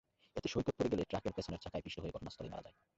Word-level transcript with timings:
এতে 0.35 0.47
সৈকত 0.49 0.73
পড়ে 0.77 0.91
গেলে 0.91 1.03
ট্রাকের 1.03 1.35
পেছনের 1.35 1.61
চাকায় 1.63 1.83
পিষ্ট 1.85 1.97
হয়ে 1.99 2.15
ঘটনাস্থলেই 2.15 2.51
মারা 2.53 2.65
যায়। 2.65 2.75